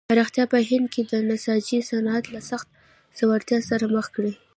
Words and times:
پراختیا 0.09 0.45
په 0.53 0.57
هند 0.69 0.87
کې 0.93 1.01
د 1.11 1.13
نساجۍ 1.29 1.79
صنعت 1.89 2.25
له 2.33 2.41
سخت 2.49 2.67
ځوړتیا 3.17 3.59
سره 3.69 3.85
مخ 3.95 4.05
کړ. 4.15 4.25